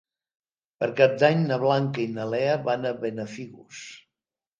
Per 0.83 0.87
Cap 1.01 1.11
d'Any 1.23 1.43
na 1.51 1.59
Blanca 1.63 2.01
i 2.05 2.05
na 2.13 2.25
Lea 2.31 2.55
van 2.69 2.87
a 2.87 2.95
Benafigos. 3.05 3.83